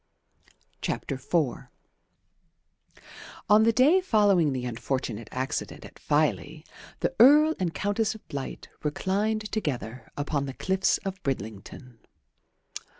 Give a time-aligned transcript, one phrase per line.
[0.81, 0.99] IV
[3.47, 6.65] On the day following the unfortunate accident at Filey
[7.01, 11.99] the Earl and Countess of Blight reclined together upon the cliffs of Bridlington.